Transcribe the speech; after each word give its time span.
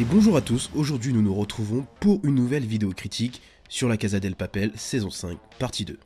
Et 0.00 0.04
bonjour 0.04 0.36
à 0.36 0.40
tous, 0.40 0.70
aujourd'hui 0.76 1.12
nous 1.12 1.22
nous 1.22 1.34
retrouvons 1.34 1.84
pour 1.98 2.20
une 2.22 2.36
nouvelle 2.36 2.64
vidéo 2.64 2.92
critique 2.92 3.42
sur 3.68 3.88
la 3.88 3.96
Casa 3.96 4.20
del 4.20 4.36
Papel 4.36 4.70
saison 4.76 5.10
5 5.10 5.36
partie 5.58 5.84
2. 5.84 5.98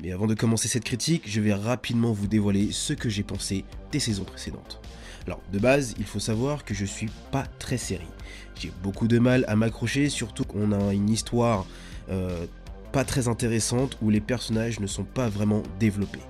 Mais 0.00 0.12
avant 0.12 0.28
de 0.28 0.34
commencer 0.34 0.68
cette 0.68 0.84
critique, 0.84 1.24
je 1.26 1.40
vais 1.40 1.52
rapidement 1.52 2.12
vous 2.12 2.28
dévoiler 2.28 2.70
ce 2.70 2.92
que 2.92 3.08
j'ai 3.08 3.24
pensé 3.24 3.64
des 3.90 3.98
saisons 3.98 4.22
précédentes. 4.22 4.80
Alors 5.26 5.40
de 5.52 5.58
base, 5.58 5.96
il 5.98 6.04
faut 6.04 6.20
savoir 6.20 6.64
que 6.64 6.74
je 6.74 6.84
suis 6.84 7.10
pas 7.32 7.42
très 7.58 7.76
série. 7.76 8.06
J'ai 8.54 8.70
beaucoup 8.84 9.08
de 9.08 9.18
mal 9.18 9.44
à 9.48 9.56
m'accrocher, 9.56 10.10
surtout 10.10 10.44
qu'on 10.44 10.70
a 10.70 10.94
une 10.94 11.10
histoire 11.10 11.66
euh, 12.10 12.46
pas 12.92 13.04
très 13.04 13.26
intéressante 13.26 13.98
où 14.00 14.10
les 14.10 14.20
personnages 14.20 14.78
ne 14.78 14.86
sont 14.86 15.02
pas 15.02 15.28
vraiment 15.28 15.64
développés 15.80 16.22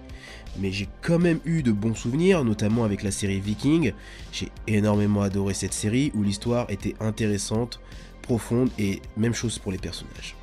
mais 0.59 0.73
j'ai 0.73 0.89
quand 1.03 1.19
même 1.19 1.41
eu 1.45 1.63
de 1.63 1.73
bons 1.73 1.95
souvenirs, 1.95 2.45
notamment 2.45 2.85
avec 2.85 3.03
la 3.03 3.11
série 3.11 3.41
Viking. 3.41 3.93
J'ai 4.33 4.51
énormément 4.67 5.23
adoré 5.23 5.55
cette 5.55 5.73
série 5.73 6.13
où 6.15 6.23
l'histoire 6.23 6.71
était 6.71 6.95
intéressante, 7.01 7.81
profonde 8.23 8.71
et 8.79 9.03
même 9.17 9.35
chose 9.35 9.59
pour 9.59 9.73
les 9.73 9.79
personnages. 9.79 10.35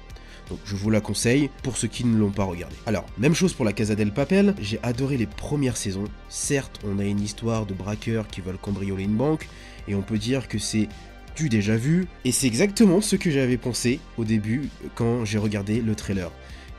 Donc 0.49 0.59
je 0.66 0.76
vous 0.76 0.90
la 0.90 0.99
conseille 0.99 1.49
pour 1.63 1.77
ceux 1.77 1.88
qui 1.88 2.04
ne 2.04 2.18
l'ont 2.18 2.32
pas 2.32 2.44
regardé. 2.44 2.76
Alors, 2.85 3.05
même 3.18 3.34
chose 3.34 3.54
pour 3.54 3.63
la 3.63 3.71
Casa 3.71 3.95
del 3.95 4.12
Papel, 4.12 4.54
j'ai 4.62 4.80
adoré 4.84 5.16
les 5.16 5.26
premières 5.26 5.77
saisons. 5.77 6.04
Certes, 6.27 6.82
on 6.85 6.99
a 6.99 7.05
une 7.05 7.21
histoire 7.21 7.66
de 7.66 7.73
braqueurs 7.73 8.27
qui 8.27 8.41
veulent 8.41 8.57
cambrioler 8.57 9.04
une 9.04 9.16
banque, 9.16 9.48
et 9.88 9.96
on 9.96 10.02
peut 10.02 10.18
dire 10.18 10.48
que 10.49 10.59
c'est 10.59 10.90
du 11.38 11.48
déjà 11.48 11.77
vu, 11.77 12.07
et 12.26 12.34
c'est 12.34 12.48
exactement 12.48 12.99
ce 12.99 13.16
que 13.16 13.32
j'avais 13.32 13.55
pensé 13.55 14.02
au 14.18 14.26
début 14.26 14.68
quand 14.96 15.23
j'ai 15.23 15.38
regardé 15.38 15.80
le 15.80 15.96
trailer. 15.96 16.30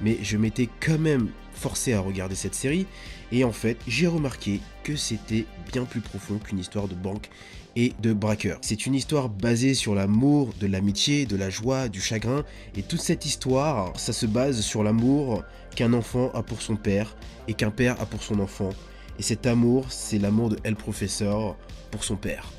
Mais 0.02 0.18
je 0.22 0.36
m'étais 0.36 0.68
quand 0.80 0.98
même 0.98 1.28
forcé 1.52 1.92
à 1.92 2.00
regarder 2.00 2.34
cette 2.34 2.54
série, 2.54 2.86
et 3.30 3.44
en 3.44 3.52
fait, 3.52 3.78
j'ai 3.86 4.06
remarqué 4.06 4.60
que 4.84 4.96
c'était 4.96 5.46
bien 5.72 5.84
plus 5.84 6.00
profond 6.00 6.38
qu'une 6.38 6.58
histoire 6.58 6.88
de 6.88 6.94
banque 6.94 7.28
et 7.76 7.92
de 8.02 8.12
braqueur. 8.12 8.58
C'est 8.62 8.86
une 8.86 8.94
histoire 8.94 9.28
basée 9.28 9.74
sur 9.74 9.94
l'amour, 9.94 10.52
de 10.60 10.66
l'amitié, 10.66 11.24
de 11.24 11.36
la 11.36 11.50
joie, 11.50 11.88
du 11.88 12.00
chagrin, 12.00 12.44
et 12.76 12.82
toute 12.82 13.00
cette 13.00 13.24
histoire, 13.24 13.98
ça 13.98 14.12
se 14.12 14.26
base 14.26 14.60
sur 14.60 14.82
l'amour 14.82 15.44
qu'un 15.74 15.92
enfant 15.92 16.30
a 16.34 16.42
pour 16.42 16.62
son 16.62 16.76
père 16.76 17.16
et 17.48 17.54
qu'un 17.54 17.70
père 17.70 18.00
a 18.00 18.06
pour 18.06 18.22
son 18.22 18.40
enfant. 18.40 18.70
Et 19.18 19.22
cet 19.22 19.46
amour, 19.46 19.86
c'est 19.90 20.18
l'amour 20.18 20.50
de 20.50 20.58
El 20.64 20.76
Professeur 20.76 21.56
pour 21.90 22.04
son 22.04 22.16
père. 22.16 22.50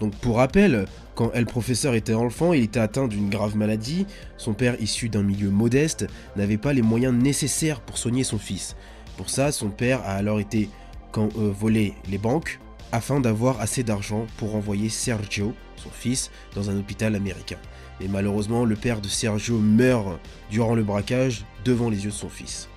Donc 0.00 0.14
pour 0.16 0.36
rappel, 0.36 0.86
quand 1.14 1.32
El 1.32 1.46
Professeur 1.46 1.94
était 1.94 2.14
enfant, 2.14 2.52
il 2.52 2.62
était 2.62 2.80
atteint 2.80 3.08
d'une 3.08 3.30
grave 3.30 3.56
maladie, 3.56 4.06
son 4.36 4.52
père 4.52 4.80
issu 4.80 5.08
d'un 5.08 5.22
milieu 5.22 5.50
modeste 5.50 6.06
n'avait 6.36 6.58
pas 6.58 6.72
les 6.72 6.82
moyens 6.82 7.14
nécessaires 7.14 7.80
pour 7.80 7.96
soigner 7.96 8.24
son 8.24 8.38
fils. 8.38 8.76
Pour 9.16 9.30
ça, 9.30 9.52
son 9.52 9.70
père 9.70 10.00
a 10.02 10.12
alors 10.12 10.40
été 10.40 10.68
quand, 11.12 11.34
euh, 11.38 11.50
voler 11.50 11.94
les 12.10 12.18
banques 12.18 12.60
afin 12.92 13.20
d'avoir 13.20 13.60
assez 13.60 13.82
d'argent 13.82 14.26
pour 14.36 14.54
envoyer 14.54 14.90
Sergio, 14.90 15.54
son 15.76 15.90
fils, 15.90 16.30
dans 16.54 16.68
un 16.70 16.78
hôpital 16.78 17.14
américain. 17.14 17.58
Mais 18.00 18.08
malheureusement, 18.08 18.64
le 18.64 18.76
père 18.76 19.00
de 19.00 19.08
Sergio 19.08 19.58
meurt 19.58 20.20
durant 20.50 20.74
le 20.74 20.84
braquage 20.84 21.44
devant 21.64 21.88
les 21.88 22.04
yeux 22.04 22.10
de 22.10 22.14
son 22.14 22.28
fils. 22.28 22.68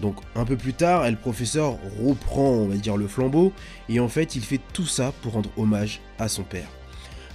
Donc 0.00 0.16
un 0.34 0.44
peu 0.44 0.56
plus 0.56 0.74
tard, 0.74 1.08
le 1.10 1.16
professeur 1.16 1.78
reprend, 2.02 2.50
on 2.50 2.68
va 2.68 2.76
dire, 2.76 2.96
le 2.96 3.08
flambeau, 3.08 3.52
et 3.88 4.00
en 4.00 4.08
fait, 4.08 4.36
il 4.36 4.42
fait 4.42 4.60
tout 4.72 4.86
ça 4.86 5.12
pour 5.22 5.32
rendre 5.32 5.50
hommage 5.56 6.00
à 6.18 6.28
son 6.28 6.44
père. 6.44 6.68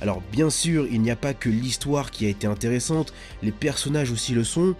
Alors 0.01 0.21
bien 0.31 0.49
sûr, 0.49 0.87
il 0.91 1.01
n'y 1.01 1.11
a 1.11 1.15
pas 1.15 1.33
que 1.33 1.49
l'histoire 1.49 2.11
qui 2.11 2.25
a 2.25 2.29
été 2.29 2.47
intéressante, 2.47 3.13
les 3.41 3.51
personnages 3.51 4.11
aussi 4.11 4.33
le 4.33 4.43
sont. 4.43 4.75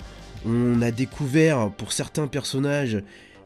On 0.46 0.82
a 0.82 0.92
découvert 0.92 1.72
pour 1.72 1.94
certains 1.94 2.28
personnages 2.28 3.02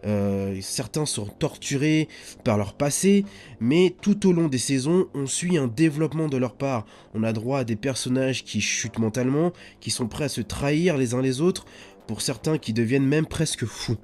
euh, 0.05 0.57
certains 0.61 1.05
sont 1.05 1.25
torturés 1.25 2.07
par 2.43 2.57
leur 2.57 2.73
passé, 2.73 3.25
mais 3.59 3.95
tout 4.01 4.27
au 4.27 4.31
long 4.31 4.47
des 4.47 4.57
saisons, 4.57 5.07
on 5.13 5.25
suit 5.25 5.57
un 5.57 5.67
développement 5.67 6.27
de 6.27 6.37
leur 6.37 6.55
part. 6.55 6.85
On 7.13 7.23
a 7.23 7.33
droit 7.33 7.59
à 7.59 7.63
des 7.63 7.75
personnages 7.75 8.43
qui 8.43 8.61
chutent 8.61 8.99
mentalement, 8.99 9.51
qui 9.79 9.91
sont 9.91 10.07
prêts 10.07 10.25
à 10.25 10.29
se 10.29 10.41
trahir 10.41 10.97
les 10.97 11.13
uns 11.13 11.21
les 11.21 11.41
autres, 11.41 11.65
pour 12.07 12.21
certains 12.21 12.57
qui 12.57 12.73
deviennent 12.73 13.05
même 13.05 13.25
presque 13.25 13.65
fous. 13.65 13.97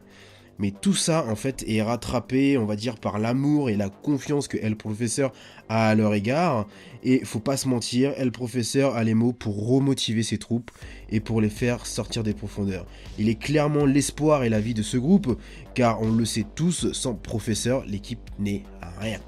Mais 0.59 0.71
tout 0.71 0.93
ça, 0.93 1.25
en 1.27 1.35
fait, 1.35 1.63
est 1.67 1.81
rattrapé, 1.81 2.57
on 2.57 2.65
va 2.65 2.75
dire, 2.75 2.97
par 2.97 3.17
l'amour 3.17 3.69
et 3.69 3.75
la 3.75 3.89
confiance 3.89 4.47
que 4.47 4.57
El 4.57 4.75
Professeur 4.75 5.33
a 5.67 5.89
à 5.89 5.95
leur 5.95 6.13
égard. 6.13 6.67
Et 7.03 7.25
faut 7.25 7.39
pas 7.39 7.57
se 7.57 7.67
mentir, 7.67 8.13
El 8.17 8.31
Professeur 8.31 8.95
a 8.95 9.03
les 9.03 9.15
mots 9.15 9.33
pour 9.33 9.67
remotiver 9.67 10.21
ses 10.21 10.37
troupes 10.37 10.69
et 11.09 11.19
pour 11.19 11.41
les 11.41 11.49
faire 11.49 11.87
sortir 11.87 12.23
des 12.23 12.33
profondeurs. 12.33 12.85
Il 13.17 13.29
est 13.29 13.39
clairement 13.39 13.85
l'espoir 13.85 14.43
et 14.43 14.49
la 14.49 14.59
vie 14.59 14.75
de 14.75 14.83
ce 14.83 14.97
groupe, 14.97 15.39
car 15.73 16.01
on 16.01 16.11
le 16.11 16.25
sait 16.25 16.45
tous, 16.55 16.91
sans 16.93 17.15
Professeur, 17.15 17.83
l'équipe 17.87 18.29
n'est 18.37 18.63
rien. 18.99 19.19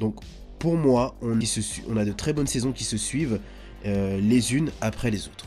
Donc, 0.00 0.20
pour 0.58 0.76
moi, 0.76 1.16
on, 1.20 1.38
a 1.96 2.04
de 2.04 2.12
très 2.12 2.32
bonnes 2.32 2.46
saisons 2.46 2.72
qui 2.72 2.84
se 2.84 2.96
suivent, 2.96 3.40
euh, 3.84 4.18
les 4.18 4.54
unes 4.54 4.70
après 4.80 5.10
les 5.10 5.26
autres. 5.28 5.46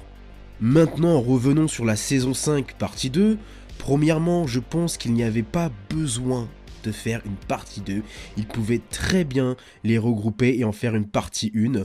Maintenant, 0.59 1.21
revenons 1.21 1.67
sur 1.67 1.85
la 1.85 1.95
saison 1.95 2.33
5, 2.33 2.73
partie 2.77 3.11
2. 3.11 3.37
Premièrement, 3.77 4.47
je 4.47 4.59
pense 4.59 4.97
qu'il 4.97 5.13
n'y 5.13 5.23
avait 5.23 5.43
pas 5.43 5.71
besoin 5.89 6.47
de 6.83 6.91
faire 6.91 7.21
une 7.25 7.35
partie 7.35 7.81
2. 7.81 8.01
Ils 8.37 8.47
pouvaient 8.47 8.81
très 8.89 9.23
bien 9.23 9.55
les 9.83 9.99
regrouper 9.99 10.57
et 10.57 10.63
en 10.63 10.71
faire 10.71 10.95
une 10.95 11.07
partie 11.07 11.51
1. 11.55 11.83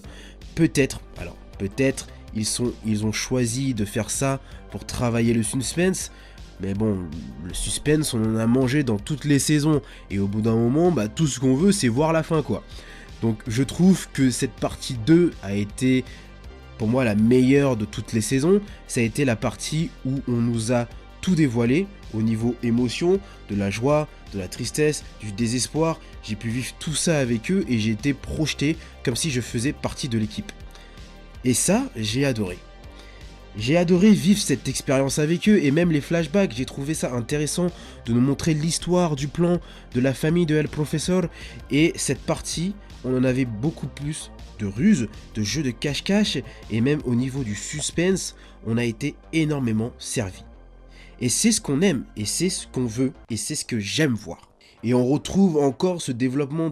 Peut-être, 0.54 1.00
alors 1.18 1.36
peut-être, 1.58 2.08
ils, 2.34 3.04
ont 3.04 3.12
choisi 3.12 3.74
de 3.74 3.84
faire 3.84 4.08
ça 4.08 4.40
pour 4.70 4.86
travailler 4.86 5.34
le 5.34 5.42
suspense. 5.42 6.10
Mais 6.62 6.72
bon, 6.72 6.96
le 7.44 7.52
suspense, 7.52 8.14
on 8.14 8.24
en 8.24 8.36
a 8.36 8.46
mangé 8.46 8.84
dans 8.84 8.98
toutes 8.98 9.26
les 9.26 9.38
saisons. 9.38 9.82
Et 10.10 10.18
au 10.18 10.26
bout 10.26 10.40
d'un 10.40 10.54
moment, 10.54 10.90
bah, 10.90 11.08
tout 11.08 11.26
ce 11.26 11.40
qu'on 11.40 11.56
veut, 11.56 11.72
c'est 11.72 11.88
voir 11.88 12.14
la 12.14 12.22
fin, 12.22 12.42
quoi. 12.42 12.62
Donc 13.20 13.40
je 13.46 13.62
trouve 13.62 14.08
que 14.12 14.30
cette 14.30 14.52
partie 14.52 14.96
2 15.06 15.32
a 15.42 15.54
été, 15.54 16.04
moi, 16.86 17.04
la 17.04 17.14
meilleure 17.14 17.76
de 17.76 17.84
toutes 17.84 18.12
les 18.12 18.20
saisons. 18.20 18.60
Ça 18.86 19.00
a 19.00 19.04
été 19.04 19.24
la 19.24 19.36
partie 19.36 19.90
où 20.04 20.20
on 20.28 20.32
nous 20.32 20.72
a 20.72 20.86
tout 21.20 21.34
dévoilé 21.34 21.86
au 22.14 22.22
niveau 22.22 22.54
émotion, 22.62 23.20
de 23.48 23.56
la 23.56 23.70
joie, 23.70 24.08
de 24.34 24.38
la 24.38 24.48
tristesse, 24.48 25.04
du 25.20 25.32
désespoir. 25.32 26.00
J'ai 26.22 26.36
pu 26.36 26.48
vivre 26.48 26.72
tout 26.78 26.94
ça 26.94 27.18
avec 27.18 27.50
eux 27.50 27.64
et 27.68 27.78
j'ai 27.78 27.92
été 27.92 28.12
projeté 28.14 28.76
comme 29.04 29.16
si 29.16 29.30
je 29.30 29.40
faisais 29.40 29.72
partie 29.72 30.08
de 30.08 30.18
l'équipe. 30.18 30.52
Et 31.44 31.54
ça, 31.54 31.84
j'ai 31.96 32.24
adoré. 32.24 32.58
J'ai 33.56 33.76
adoré 33.76 34.12
vivre 34.12 34.40
cette 34.40 34.68
expérience 34.68 35.18
avec 35.18 35.48
eux 35.48 35.62
et 35.62 35.70
même 35.70 35.92
les 35.92 36.00
flashbacks, 36.00 36.54
j'ai 36.56 36.64
trouvé 36.64 36.94
ça 36.94 37.12
intéressant 37.12 37.66
de 38.06 38.12
nous 38.12 38.20
montrer 38.20 38.54
l'histoire 38.54 39.14
du 39.14 39.28
plan 39.28 39.60
de 39.94 40.00
la 40.00 40.14
famille 40.14 40.46
de 40.46 40.56
El 40.56 40.68
Professor 40.68 41.24
et 41.70 41.92
cette 41.96 42.22
partie, 42.22 42.74
on 43.04 43.16
en 43.16 43.24
avait 43.24 43.44
beaucoup 43.44 43.86
plus 43.86 44.30
de 44.58 44.66
ruses, 44.66 45.08
de 45.34 45.42
jeux 45.42 45.62
de 45.62 45.70
cache-cache 45.70 46.38
et 46.70 46.80
même 46.80 47.00
au 47.04 47.14
niveau 47.14 47.42
du 47.42 47.54
suspense, 47.54 48.36
on 48.66 48.76
a 48.76 48.84
été 48.84 49.14
énormément 49.32 49.92
servi. 49.98 50.44
Et 51.20 51.28
c'est 51.28 51.52
ce 51.52 51.60
qu'on 51.60 51.82
aime, 51.82 52.04
et 52.16 52.24
c'est 52.24 52.48
ce 52.48 52.66
qu'on 52.66 52.86
veut, 52.86 53.12
et 53.30 53.36
c'est 53.36 53.54
ce 53.54 53.64
que 53.64 53.78
j'aime 53.78 54.14
voir. 54.14 54.52
Et 54.84 54.94
on 54.94 55.06
retrouve 55.06 55.58
encore 55.58 56.02
ce 56.02 56.10
développement 56.10 56.70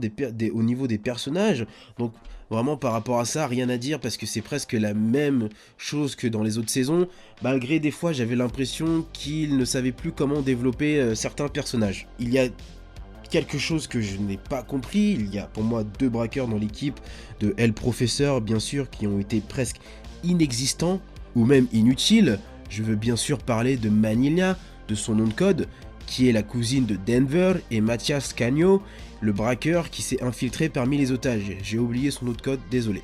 au 0.53 0.63
niveau 0.63 0.87
des 0.89 0.99
personnages. 0.99 1.67
Donc 1.99 2.13
vraiment 2.51 2.77
par 2.77 2.93
rapport 2.93 3.21
à 3.21 3.25
ça, 3.25 3.47
rien 3.47 3.69
à 3.69 3.77
dire 3.77 4.01
parce 4.01 4.17
que 4.17 4.27
c'est 4.27 4.41
presque 4.41 4.73
la 4.73 4.95
même 4.95 5.49
chose 5.79 6.17
que 6.17 6.27
dans 6.27 6.43
les 6.43 6.59
autres 6.59 6.71
saisons. 6.71 7.07
Malgré 7.43 7.79
des 7.79 7.93
fois 7.93 8.13
j'avais 8.13 8.35
l'impression 8.35 9.07
qu'ils 9.13 9.57
ne 9.57 9.65
savaient 9.65 9.93
plus 9.93 10.11
comment 10.11 10.43
développer 10.43 10.99
euh, 10.99 11.15
certains 11.15 11.49
personnages. 11.49 12.09
Il 12.19 12.31
y 12.31 12.39
a 12.41 12.49
quelque 13.31 13.59
chose 13.59 13.87
que 13.87 14.01
je 14.01 14.17
n'ai 14.19 14.37
pas 14.37 14.63
compris. 14.63 15.13
Il 15.13 15.35
y 15.35 15.39
a 15.39 15.47
pour 15.47 15.63
moi 15.63 15.85
deux 15.85 16.09
braqueurs 16.09 16.49
dans 16.49 16.59
l'équipe 16.59 16.99
de 17.41 17.55
El 17.57 17.73
Professeur, 17.73 18.41
bien 18.41 18.59
sûr, 18.59 18.91
qui 18.91 19.07
ont 19.07 19.19
été 19.19 19.41
presque 19.41 19.81
inexistants 20.25 21.01
ou 21.35 21.45
même 21.45 21.67
inutiles. 21.73 22.39
Je 22.69 22.83
veux 22.83 22.97
bien 22.97 23.17
sûr 23.17 23.39
parler 23.39 23.77
de 23.77 23.89
Manila, 23.89 24.59
de 24.89 24.95
son 24.95 25.15
nom 25.15 25.27
de 25.27 25.33
code, 25.33 25.69
qui 26.07 26.29
est 26.29 26.33
la 26.33 26.43
cousine 26.43 26.87
de 26.87 26.97
Denver, 26.97 27.55
et 27.71 27.81
Mathias 27.81 28.33
Cagno, 28.33 28.83
le 29.21 29.33
braqueur 29.33 29.91
qui 29.91 30.03
s'est 30.03 30.23
infiltré 30.23 30.69
parmi 30.69 30.99
les 30.99 31.13
otages. 31.13 31.57
J'ai 31.63 31.79
oublié 31.79 32.11
son 32.11 32.27
nom 32.27 32.33
de 32.33 32.41
code, 32.41 32.61
désolé. 32.71 33.03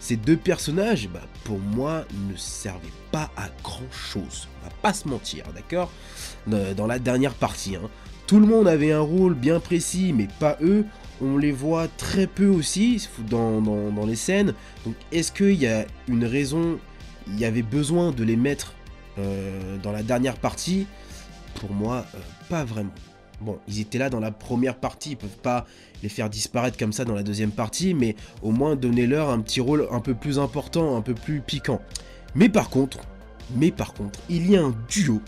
Ces 0.00 0.16
deux 0.16 0.36
personnages, 0.36 1.08
bah, 1.12 1.20
pour 1.44 1.58
moi, 1.58 2.04
ne 2.28 2.36
servaient 2.36 2.88
pas 3.12 3.30
à 3.36 3.48
grand 3.62 3.90
chose. 3.92 4.48
On 4.60 4.64
va 4.66 4.72
pas 4.82 4.94
se 4.94 5.06
mentir, 5.06 5.44
d'accord? 5.54 5.90
Dans 6.46 6.86
la 6.86 6.98
dernière 6.98 7.34
partie. 7.34 7.76
Hein. 7.76 7.90
Tout 8.30 8.38
le 8.38 8.46
monde 8.46 8.68
avait 8.68 8.92
un 8.92 9.00
rôle 9.00 9.34
bien 9.34 9.58
précis, 9.58 10.12
mais 10.16 10.28
pas 10.38 10.56
eux. 10.62 10.84
On 11.20 11.36
les 11.36 11.50
voit 11.50 11.88
très 11.88 12.28
peu 12.28 12.46
aussi 12.46 13.08
dans, 13.28 14.06
les 14.06 14.14
scènes. 14.14 14.54
Donc 14.86 14.94
est-ce 15.10 15.32
qu'il 15.32 15.60
y 15.60 15.66
a 15.66 15.84
une 16.06 16.24
raison, 16.24 16.78
il 17.26 17.40
y 17.40 17.44
avait 17.44 17.62
besoin 17.62 18.12
de 18.12 18.22
les 18.22 18.36
mettre 18.36 18.74
euh, 19.18 19.78
dans 19.82 19.90
la 19.90 20.04
dernière 20.04 20.36
partie, 20.36 20.86
pour 21.56 21.72
moi, 21.72 22.06
euh, 22.14 22.18
pas 22.48 22.62
vraiment. 22.62 22.92
Bon, 23.40 23.58
ils 23.66 23.80
étaient 23.80 23.98
là 23.98 24.10
dans 24.10 24.20
la 24.20 24.30
première 24.30 24.76
partie, 24.76 25.10
ils 25.10 25.16
peuvent 25.16 25.40
pas 25.42 25.66
les 26.04 26.08
faire 26.08 26.30
disparaître 26.30 26.78
comme 26.78 26.92
ça 26.92 27.04
dans 27.04 27.16
la 27.16 27.24
deuxième 27.24 27.50
partie, 27.50 27.94
mais 27.94 28.14
au 28.42 28.52
moins 28.52 28.76
donner-leur 28.76 29.28
un 29.28 29.40
petit 29.40 29.60
rôle 29.60 29.88
un 29.90 29.98
peu 29.98 30.14
plus 30.14 30.38
important, 30.38 30.96
un 30.96 31.02
peu 31.02 31.14
plus 31.14 31.40
piquant. 31.40 31.80
Mais 32.36 32.48
par 32.48 32.70
contre, 32.70 33.00
mais 33.56 33.72
par 33.72 33.92
contre, 33.92 34.20
il 34.28 34.48
y 34.48 34.56
a 34.56 34.62
un 34.62 34.76
duo 34.88 35.20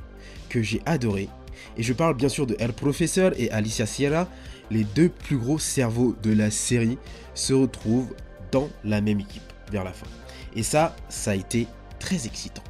que 0.49 0.63
j'ai 0.63 0.81
adoré, 0.87 1.29
et 1.77 1.83
je 1.83 1.93
parle 1.93 2.15
bien 2.15 2.29
sûr 2.29 2.47
de 2.47 2.57
El 2.59 2.73
Professeur 2.73 3.33
et 3.39 3.51
Alicia 3.51 3.87
Sierra, 3.87 4.29
les 4.71 4.85
deux 4.85 5.09
plus 5.09 5.37
gros 5.37 5.59
cerveaux 5.59 6.15
de 6.23 6.33
la 6.33 6.51
série 6.51 6.99
se 7.35 7.53
retrouvent 7.53 8.15
dans 8.51 8.69
la 8.85 9.01
même 9.01 9.21
équipe 9.21 9.43
vers 9.71 9.85
la 9.85 9.93
fin. 9.93 10.07
Et 10.55 10.63
ça, 10.63 10.95
ça 11.09 11.33
a 11.33 11.35
été 11.35 11.67
très 11.99 12.27
excitant. 12.27 12.63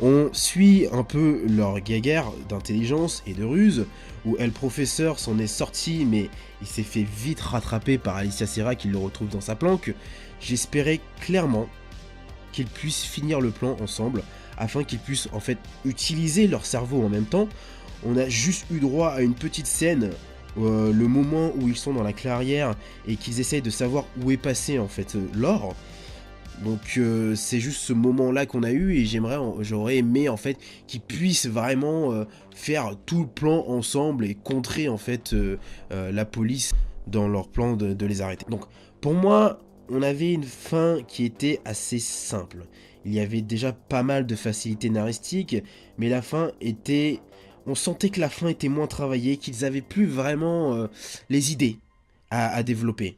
On 0.00 0.28
suit 0.32 0.88
un 0.90 1.04
peu 1.04 1.42
leur 1.48 1.78
guéguerre 1.78 2.32
d'intelligence 2.48 3.22
et 3.26 3.32
de 3.32 3.44
ruse, 3.44 3.86
où 4.26 4.36
El 4.38 4.50
Professeur 4.50 5.20
s'en 5.20 5.38
est 5.38 5.46
sorti, 5.46 6.04
mais 6.04 6.28
il 6.60 6.66
s'est 6.66 6.82
fait 6.82 7.04
vite 7.04 7.40
rattraper 7.40 7.98
par 7.98 8.16
Alicia 8.16 8.46
Serra 8.46 8.74
qui 8.74 8.88
le 8.88 8.98
retrouve 8.98 9.28
dans 9.28 9.40
sa 9.40 9.54
planque. 9.54 9.94
J'espérais 10.40 11.00
clairement 11.20 11.68
qu'ils 12.52 12.66
puissent 12.66 13.04
finir 13.04 13.40
le 13.40 13.50
plan 13.50 13.76
ensemble, 13.80 14.22
afin 14.58 14.84
qu'ils 14.84 14.98
puissent 14.98 15.28
en 15.32 15.40
fait 15.40 15.58
utiliser 15.84 16.46
leur 16.46 16.66
cerveau 16.66 17.02
en 17.02 17.08
même 17.08 17.26
temps. 17.26 17.48
On 18.04 18.16
a 18.16 18.28
juste 18.28 18.66
eu 18.70 18.80
droit 18.80 19.08
à 19.08 19.22
une 19.22 19.34
petite 19.34 19.66
scène, 19.66 20.10
euh, 20.58 20.92
le 20.92 21.08
moment 21.08 21.52
où 21.56 21.68
ils 21.68 21.76
sont 21.76 21.92
dans 21.92 22.02
la 22.02 22.12
clairière 22.12 22.74
et 23.08 23.16
qu'ils 23.16 23.40
essayent 23.40 23.62
de 23.62 23.70
savoir 23.70 24.04
où 24.22 24.30
est 24.30 24.36
passé 24.36 24.78
en 24.78 24.88
fait 24.88 25.16
euh, 25.16 25.26
l'or. 25.34 25.74
Donc 26.62 26.98
euh, 26.98 27.34
c'est 27.34 27.58
juste 27.58 27.80
ce 27.80 27.92
moment-là 27.92 28.46
qu'on 28.46 28.62
a 28.62 28.70
eu 28.70 28.94
et 28.94 29.06
j'aimerais, 29.06 29.38
j'aurais 29.60 29.96
aimé 29.96 30.28
en 30.28 30.36
fait 30.36 30.56
qu'ils 30.86 31.00
puissent 31.00 31.46
vraiment 31.46 32.24
faire 32.54 32.92
tout 33.06 33.22
le 33.22 33.26
plan 33.26 33.64
ensemble 33.66 34.24
et 34.24 34.36
contrer 34.36 34.88
en 34.88 34.96
fait 34.96 35.34
la 35.90 36.24
police 36.24 36.72
dans 37.08 37.26
leur 37.26 37.48
plan 37.48 37.74
de, 37.74 37.92
de 37.92 38.06
les 38.06 38.22
arrêter. 38.22 38.46
Donc 38.48 38.62
pour 39.00 39.14
moi, 39.14 39.58
on 39.88 40.02
avait 40.02 40.32
une 40.32 40.44
fin 40.44 40.98
qui 41.06 41.24
était 41.24 41.60
assez 41.64 41.98
simple. 41.98 42.66
Il 43.04 43.12
y 43.12 43.20
avait 43.20 43.42
déjà 43.42 43.72
pas 43.72 44.02
mal 44.02 44.26
de 44.26 44.34
facilité 44.34 44.90
naristique, 44.90 45.56
mais 45.98 46.08
la 46.08 46.22
fin 46.22 46.50
était... 46.60 47.20
On 47.66 47.74
sentait 47.74 48.10
que 48.10 48.20
la 48.20 48.28
fin 48.28 48.48
était 48.48 48.68
moins 48.68 48.86
travaillée, 48.86 49.38
qu'ils 49.38 49.64
avaient 49.64 49.80
plus 49.80 50.06
vraiment 50.06 50.86
les 51.30 51.52
idées 51.52 51.78
à, 52.30 52.48
à 52.48 52.62
développer. 52.62 53.16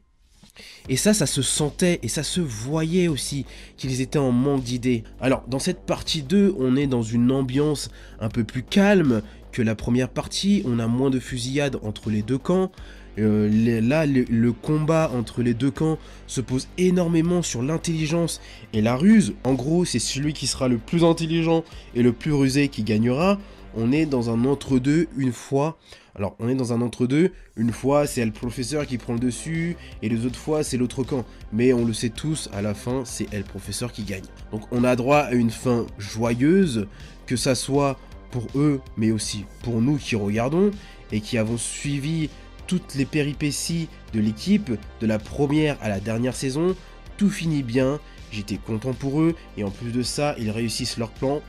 Et 0.88 0.96
ça, 0.96 1.14
ça 1.14 1.26
se 1.26 1.42
sentait 1.42 1.98
et 2.02 2.08
ça 2.08 2.22
se 2.22 2.40
voyait 2.40 3.08
aussi 3.08 3.44
qu'ils 3.76 4.00
étaient 4.00 4.18
en 4.18 4.32
manque 4.32 4.62
d'idées. 4.62 5.04
Alors, 5.20 5.44
dans 5.48 5.58
cette 5.58 5.80
partie 5.80 6.22
2, 6.22 6.54
on 6.58 6.76
est 6.76 6.86
dans 6.86 7.02
une 7.02 7.30
ambiance 7.30 7.90
un 8.20 8.28
peu 8.28 8.44
plus 8.44 8.62
calme 8.62 9.22
que 9.52 9.62
la 9.62 9.74
première 9.74 10.08
partie. 10.08 10.62
On 10.66 10.78
a 10.78 10.86
moins 10.86 11.10
de 11.10 11.20
fusillades 11.20 11.78
entre 11.82 12.10
les 12.10 12.22
deux 12.22 12.38
camps. 12.38 12.70
Euh, 13.18 13.80
là, 13.80 14.06
le, 14.06 14.24
le, 14.28 14.52
combat 14.52 15.10
entre 15.14 15.42
les 15.42 15.54
deux 15.54 15.70
camps 15.70 15.98
se 16.26 16.40
pose 16.40 16.68
énormément 16.76 17.42
sur 17.42 17.62
l'intelligence 17.62 18.40
et 18.72 18.82
la 18.82 18.96
ruse. 18.96 19.34
En 19.44 19.54
gros, 19.54 19.84
c'est 19.84 19.98
celui 19.98 20.32
qui 20.32 20.46
sera 20.46 20.68
le 20.68 20.78
plus 20.78 21.04
intelligent 21.04 21.64
et 21.94 22.02
le 22.02 22.12
plus 22.12 22.32
rusé 22.32 22.68
qui 22.68 22.82
gagnera. 22.82 23.38
On 23.74 23.92
est 23.92 24.06
dans 24.06 24.30
un 24.30 24.44
entre-deux 24.44 25.08
une 25.16 25.32
fois 25.32 25.78
alors, 26.16 26.34
on 26.38 26.48
est 26.48 26.54
dans 26.54 26.72
un 26.72 26.80
entre-deux. 26.80 27.30
Une 27.56 27.72
fois, 27.72 28.06
c'est 28.06 28.24
le 28.24 28.32
professeur 28.32 28.86
qui 28.86 28.96
prend 28.96 29.12
le 29.12 29.18
dessus, 29.18 29.76
et 30.00 30.08
les 30.08 30.24
autres 30.24 30.38
fois, 30.38 30.64
c'est 30.64 30.78
l'autre 30.78 31.04
camp. 31.04 31.26
Mais 31.52 31.74
on 31.74 31.84
le 31.84 31.92
sait 31.92 32.08
tous, 32.08 32.48
à 32.54 32.62
la 32.62 32.72
fin, 32.72 33.04
c'est 33.04 33.26
elle 33.32 33.44
professeur 33.44 33.92
qui 33.92 34.02
gagne. 34.02 34.24
Donc, 34.50 34.62
on 34.72 34.82
a 34.82 34.96
droit 34.96 35.18
à 35.18 35.32
une 35.32 35.50
fin 35.50 35.84
joyeuse, 35.98 36.86
que 37.26 37.36
ça 37.36 37.54
soit 37.54 37.98
pour 38.30 38.46
eux, 38.54 38.80
mais 38.96 39.10
aussi 39.10 39.44
pour 39.62 39.82
nous 39.82 39.98
qui 39.98 40.16
regardons, 40.16 40.70
et 41.12 41.20
qui 41.20 41.36
avons 41.36 41.58
suivi 41.58 42.30
toutes 42.66 42.94
les 42.94 43.04
péripéties 43.04 43.88
de 44.12 44.20
l'équipe, 44.20 44.70
de 45.00 45.06
la 45.06 45.18
première 45.18 45.76
à 45.82 45.88
la 45.88 46.00
dernière 46.00 46.34
saison. 46.34 46.74
Tout 47.16 47.30
finit 47.30 47.62
bien, 47.62 48.00
j'étais 48.32 48.56
content 48.56 48.92
pour 48.92 49.20
eux, 49.20 49.34
et 49.56 49.64
en 49.64 49.70
plus 49.70 49.92
de 49.92 50.02
ça, 50.02 50.34
ils 50.38 50.50
réussissent 50.50 50.98
leur 50.98 51.10
plan. 51.10 51.40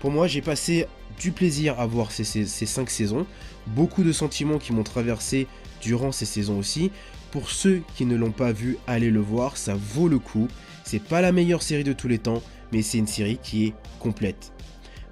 Pour 0.00 0.10
moi, 0.10 0.26
j'ai 0.26 0.42
passé 0.42 0.86
du 1.18 1.32
plaisir 1.32 1.80
à 1.80 1.86
voir 1.86 2.10
ces, 2.10 2.24
ces, 2.24 2.66
5 2.66 2.90
saisons, 2.90 3.26
beaucoup 3.66 4.02
de 4.02 4.12
sentiments 4.12 4.58
qui 4.58 4.72
m'ont 4.72 4.82
traversé 4.82 5.46
durant 5.80 6.12
ces 6.12 6.26
saisons 6.26 6.58
aussi. 6.58 6.90
Pour 7.30 7.50
ceux 7.50 7.82
qui 7.96 8.06
ne 8.06 8.16
l'ont 8.16 8.30
pas 8.30 8.52
vu, 8.52 8.78
allez 8.86 9.10
le 9.10 9.20
voir, 9.20 9.56
ça 9.56 9.74
vaut 9.74 10.08
le 10.08 10.18
coup. 10.18 10.48
C'est 10.84 11.02
pas 11.02 11.20
la 11.20 11.32
meilleure 11.32 11.62
série 11.62 11.84
de 11.84 11.92
tous 11.92 12.08
les 12.08 12.18
temps, 12.18 12.42
mais 12.72 12.82
c'est 12.82 12.98
une 12.98 13.06
série 13.06 13.38
qui 13.42 13.66
est 13.66 13.74
complète. 13.98 14.52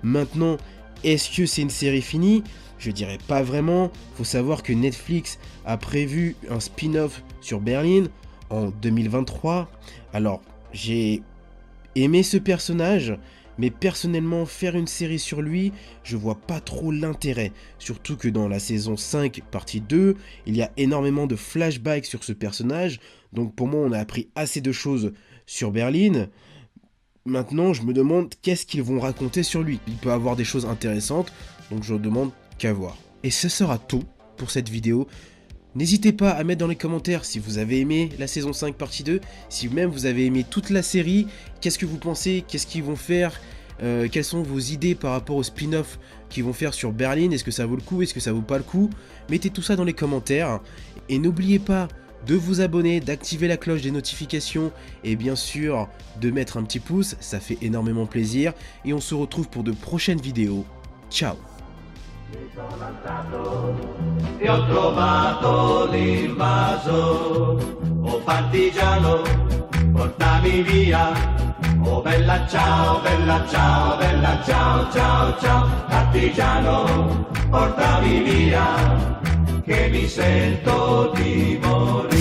Maintenant, 0.03 0.57
est-ce 1.05 1.35
que 1.37 1.47
c'est 1.47 1.63
une 1.63 1.71
série 1.71 2.03
finie? 2.03 2.43
Je 2.79 2.91
dirais 2.91 3.19
pas 3.29 3.43
vraiment. 3.43 3.91
Faut 4.17 4.25
savoir 4.25 4.63
que 4.63 4.73
Netflix 4.73 5.39
a 5.65 5.77
prévu 5.77 6.37
un 6.51 6.61
spin-off 6.61 7.23
sur 7.41 7.61
Berlin 7.61 8.05
en 8.51 8.69
2023. 8.69 9.71
Alors, 10.13 10.43
j'ai 10.73 11.23
aimé 11.95 12.23
ce 12.23 12.37
personnage, 12.37 13.17
mais 13.59 13.71
personnellement, 13.71 14.47
faire 14.47 14.77
une 14.77 14.87
série 14.87 15.19
sur 15.19 15.43
lui, 15.43 15.73
je 16.03 16.17
vois 16.17 16.35
pas 16.35 16.61
trop 16.61 16.91
l'intérêt. 16.91 17.53
Surtout 17.79 18.17
que 18.17 18.29
dans 18.29 18.49
la 18.49 18.59
saison 18.59 18.97
5, 18.97 19.43
partie 19.51 19.81
2, 19.81 20.17
il 20.47 20.57
y 20.57 20.63
a 20.63 20.71
énormément 20.77 21.27
de 21.27 21.37
flashbacks 21.37 22.07
sur 22.07 22.25
ce 22.25 22.33
personnage. 22.33 22.99
Donc 23.33 23.55
pour 23.55 23.69
moi, 23.69 23.81
on 23.87 23.93
a 23.93 23.99
appris 23.99 24.29
assez 24.35 24.61
de 24.61 24.73
choses 24.73 25.13
sur 25.47 25.71
Berlin. 25.71 26.29
Maintenant, 27.25 27.73
je 27.73 27.83
me 27.83 27.93
demande 27.93 28.35
qu'est-ce 28.43 28.67
qu'ils 28.67 28.83
vont 28.83 28.99
raconter 28.99 29.45
sur 29.45 29.63
lui. 29.63 29.79
Il 29.87 29.95
peut 29.95 30.11
avoir 30.11 30.35
des 30.35 30.45
choses 30.45 30.67
intéressantes, 30.67 31.33
donc 31.71 31.85
je 31.85 31.95
demande 31.95 32.31
qu'à 32.59 32.73
voir. 32.73 32.97
Et 33.23 33.31
ce 33.31 33.49
sera 33.49 33.79
tout 33.79 34.03
pour 34.37 34.51
cette 34.51 34.69
vidéo. 34.69 35.07
N'hésitez 35.77 36.13
pas 36.13 36.31
à 36.31 36.43
mettre 36.43 36.59
dans 36.59 36.67
les 36.67 36.77
commentaires 36.77 37.25
si 37.25 37.39
vous 37.39 37.59
avez 37.59 37.79
aimé 37.79 38.11
la 38.19 38.27
saison 38.27 38.53
5 38.53 38.75
partie 38.75 39.05
2, 39.05 39.21
si 39.49 39.69
même 39.69 39.89
vous 39.89 40.07
avez 40.07 40.27
aimé 40.27 40.45
toute 40.49 40.69
la 40.69 40.83
série, 40.83 41.29
qu'est-ce 41.61 41.79
que 41.79 41.87
vous 41.87 41.97
pensez, 41.97 42.45
qu'est-ce 42.47 42.67
qu'ils 42.67 42.83
vont 42.83 42.97
faire, 42.97 43.41
euh, 43.83 44.09
quelles 44.11 44.25
sont 44.25 44.43
vos 44.43 44.59
idées 44.59 44.97
par 44.97 45.13
rapport 45.13 45.37
au 45.37 45.45
spin-off 45.45 46.01
qu'ils 46.29 46.45
vont 46.45 46.53
faire 46.53 46.75
sur 46.75 46.93
Berlin, 46.93 47.31
est-ce 47.31 47.45
que 47.45 47.53
ça 47.53 47.67
vaut 47.67 47.77
le 47.77 47.83
coup, 47.83 48.03
est-ce 48.03 48.13
que 48.13 48.21
ça 48.21 48.33
vaut 48.33 48.43
pas 48.43 48.59
le 48.59 48.65
coup? 48.65 48.91
Mettez 49.31 49.51
tout 49.51 49.63
ça 49.63 49.77
dans 49.77 49.85
les 49.85 49.95
commentaires, 49.95 50.61
et 51.09 51.19
n'oubliez 51.19 51.61
pas 51.61 51.87
de 52.27 52.35
vous 52.35 52.61
abonner, 52.61 53.01
d'activer 53.01 53.49
la 53.49 53.57
cloche 53.57 53.83
des 53.83 53.91
notifications, 53.91 54.73
et 55.05 55.17
bien 55.17 55.37
sûr 55.37 55.89
de 56.21 56.31
mettre 56.31 56.57
un 56.57 56.63
petit 56.65 56.81
pouce, 56.81 57.17
ça 57.21 57.41
fait 57.41 57.59
énormément 57.63 58.07
plaisir, 58.07 58.53
et 58.85 58.93
on 58.93 59.01
se 59.01 59.15
retrouve 59.15 59.49
pour 59.49 59.63
de 59.65 59.73
prochaines 59.73 60.21
vidéos. 60.21 60.65
Ciao 61.11 61.37
e. 78.55 79.12
Che 79.65 79.89
mi 79.91 80.09
sento 80.09 81.13
di 81.15 81.57
morire. 81.63 82.13